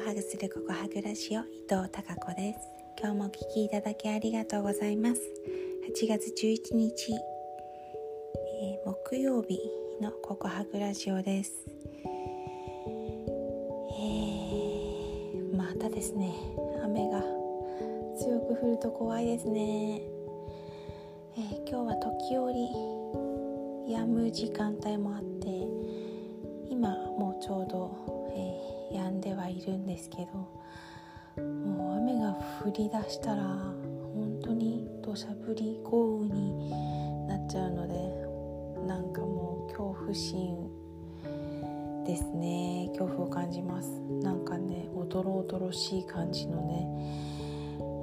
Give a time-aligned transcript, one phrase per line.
[0.00, 2.60] ハグするココハグラジオ伊藤孝子です。
[2.98, 5.20] 今日もお聞きいただきありがとうございます。
[5.94, 9.60] 8月11日、えー、木曜日
[10.00, 11.52] のココハグラジオです。
[13.98, 16.34] えー、またですね
[16.82, 17.20] 雨が
[18.16, 20.00] 強く降ると怖いですね、
[21.36, 22.54] えー、今日は時折
[23.86, 25.48] 止む時間帯もあって
[26.70, 27.94] 今もうちょうど、
[28.34, 32.32] えー、止んではいるんですけどもう雨が
[32.64, 36.70] 降り出したら本当に土砂降り豪雨に
[37.26, 40.70] なっちゃうのでなんかもう恐怖心
[42.04, 42.88] ですね。
[42.88, 43.88] 恐怖を感じます。
[44.22, 46.88] なんかねおどろおどろしい感じのね、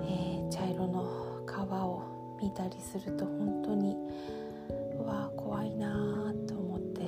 [0.08, 3.98] えー、茶色の川を見たりすると本当に
[5.00, 7.02] うわ怖いなと思って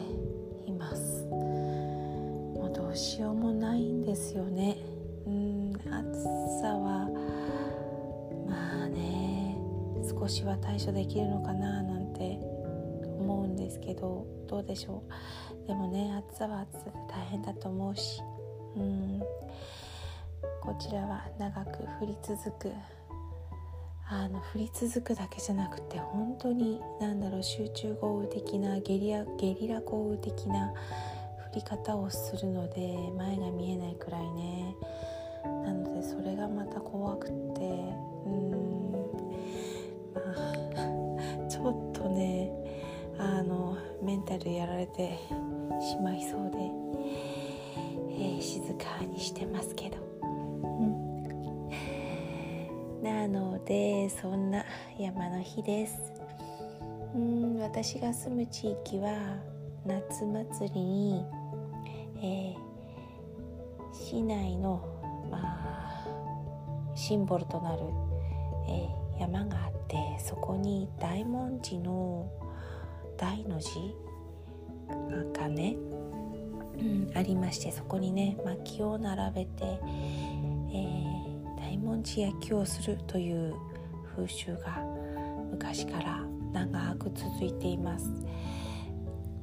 [0.66, 1.26] います。
[1.26, 3.49] もうどうしようも
[4.10, 4.78] ですよね。
[5.28, 6.24] うん暑
[6.62, 7.08] さは
[8.48, 9.56] まあね
[10.04, 12.40] 少しは対処できるのかななんて
[13.20, 15.04] 思うんですけどどうでしょ
[15.64, 15.68] う。
[15.68, 18.24] でもね暑さは暑さで大変だと思うし
[18.76, 19.22] うん
[20.64, 22.72] こちらは長く降り続く。
[24.12, 30.74] あの降り続くだけじゃなくて本当に何だろう集中豪雨的なゲリラゲリラ豪雨的な
[31.54, 34.76] り方をするので前が見えないくらいね。
[35.64, 37.34] なのでそれがまた怖くて
[38.26, 38.92] うん。
[40.14, 42.52] まあちょっとね
[43.18, 45.18] あのメンタルやられて
[45.82, 46.58] しまいそうで、
[48.12, 49.98] えー、静かにしてますけど。
[50.62, 51.10] うん。
[53.04, 54.66] なのでそんな
[54.98, 56.20] 山の日です。
[57.16, 59.38] うん私が住む地域は
[59.86, 61.26] 夏祭りに、
[62.18, 62.56] えー、
[63.94, 64.84] 市内の、
[65.32, 66.06] まあ、
[66.96, 67.84] シンボルとなる、
[68.68, 72.32] えー、山があってそこに大文字の
[73.18, 73.96] 大の字
[75.34, 75.76] がね、
[76.78, 79.80] うん、ありましてそこにね薪を並べて、
[80.74, 81.10] えー
[81.90, 83.56] 文字焼きをするという
[84.16, 84.82] 風習が
[85.52, 86.24] 昔から
[86.54, 88.06] 長く続いています。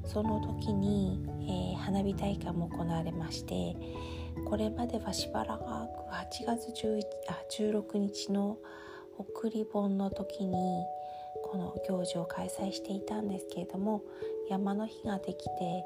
[0.07, 3.77] その時に、えー、花火大会も行われまして
[4.49, 8.59] これまではしばらく8月11あ16日の
[9.19, 10.85] 送り盆の時に
[11.45, 14.03] この行事を開催していたんですけれども
[14.49, 15.85] 山の日ができて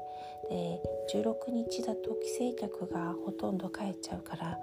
[0.49, 0.81] で
[1.13, 4.57] 16日だと帰省客がほとんど帰っちゃうから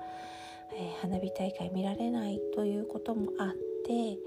[0.74, 3.54] えー、花火大会見られないということもあっ
[3.84, 4.18] て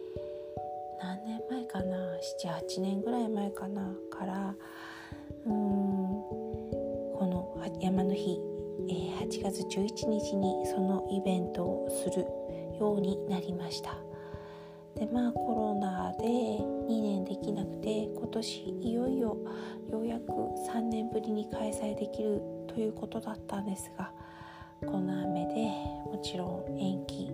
[1.02, 1.98] 何年前かな
[2.44, 3.94] ？78年ぐらい前かな？
[4.09, 4.56] から
[5.45, 5.51] うん。
[7.22, 8.39] この山の日、
[8.89, 12.25] えー、8月11日にそのイベントをする
[12.79, 13.97] ようになりました。
[14.95, 19.38] でまあコロナで2年できなくて今年いよいよ
[19.89, 20.31] ようやく
[20.69, 24.11] 3年ぶりに開催できるということだったんですが
[24.81, 25.55] この雨で
[26.11, 27.31] もちろん延期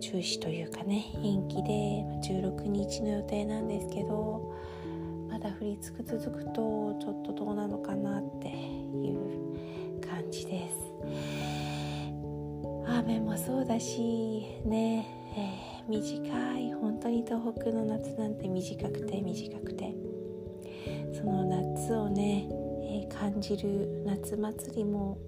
[0.00, 4.54] 中止というかね延期で16日の予定なんですけど
[5.40, 10.76] だ降りつく続くとちょっとどうなのかなっていう感じです。
[12.86, 15.06] 雨もそうだしね、
[15.36, 20.10] えー、短い本当に東北の夏なんて短くて短くて。
[21.12, 22.48] その夏をね、
[22.82, 25.18] えー、感じる夏祭りも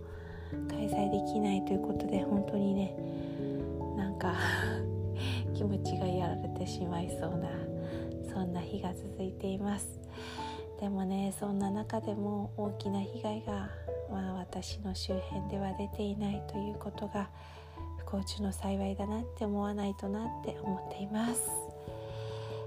[0.71, 2.97] 開催できないということで本当にね
[3.97, 4.35] なんか
[5.55, 7.49] 気持ちがやられてしまいそうな
[8.33, 10.01] そんな日が続いています。
[10.81, 13.71] でもねそんな中でも大きな被害が、
[14.11, 17.31] まあ、私の周辺では出ていないということが
[17.99, 21.49] 不幸中の幸いだなって思わないとなって思っています。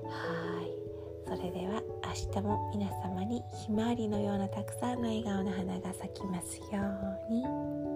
[0.06, 0.72] はい。
[1.28, 6.82] それでは明日も皆様にひまわりのようなたくさんの笑顔の花が咲きますよ
[7.30, 7.95] うに。